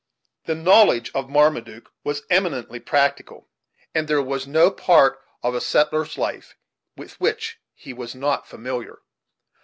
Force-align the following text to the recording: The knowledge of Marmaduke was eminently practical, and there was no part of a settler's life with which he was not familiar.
The 0.45 0.55
knowledge 0.55 1.11
of 1.13 1.29
Marmaduke 1.29 1.91
was 2.03 2.23
eminently 2.31 2.79
practical, 2.79 3.47
and 3.93 4.07
there 4.07 4.19
was 4.19 4.47
no 4.47 4.71
part 4.71 5.19
of 5.43 5.53
a 5.53 5.61
settler's 5.61 6.17
life 6.17 6.55
with 6.97 7.21
which 7.21 7.59
he 7.75 7.93
was 7.93 8.15
not 8.15 8.47
familiar. 8.47 9.03